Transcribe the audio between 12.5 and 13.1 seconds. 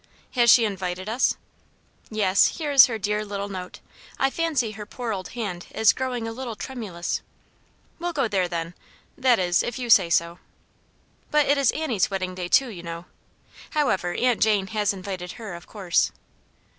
you know.